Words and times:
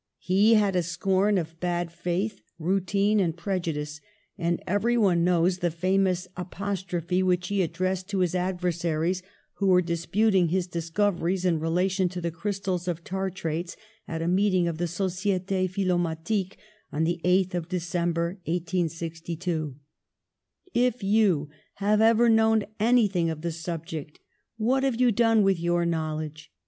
He 0.17 0.55
had 0.55 0.75
a 0.75 0.81
scorn 0.81 1.37
of 1.37 1.59
bad 1.59 1.91
faith, 1.91 2.41
routine 2.57 3.19
and 3.19 3.37
prejudice, 3.37 4.01
and 4.35 4.59
every 4.65 4.97
one 4.97 5.23
knows 5.23 5.59
the 5.59 5.69
famous 5.69 6.27
apostrophe 6.35 7.21
which 7.21 7.49
he 7.49 7.61
addressed 7.61 8.09
to 8.09 8.21
his 8.21 8.33
adversaries 8.33 9.21
who 9.57 9.67
were 9.67 9.79
disputing 9.83 10.47
his 10.47 10.65
discoveries 10.65 11.45
in 11.45 11.59
relation 11.59 12.09
to 12.09 12.19
the 12.19 12.31
crystals 12.31 12.87
of 12.87 13.03
tartrates 13.03 13.75
at 14.07 14.23
a 14.23 14.27
meet 14.27 14.55
ing 14.55 14.67
of 14.67 14.79
the 14.79 14.87
Societe 14.87 15.67
Philomatique 15.67 16.57
on 16.91 17.03
the 17.03 17.21
eighth 17.23 17.53
of 17.53 17.69
December, 17.69 18.39
1862: 18.45 19.75
"If 20.73 21.03
you 21.03 21.47
have 21.75 22.01
ever 22.01 22.27
known 22.27 22.63
anything 22.79 23.29
of 23.29 23.41
the 23.41 23.51
subject, 23.51 24.19
what 24.57 24.81
have 24.81 24.99
you 24.99 25.11
done 25.11 25.43
with 25.43 25.59
your 25.59 25.85
knowledge? 25.85 26.51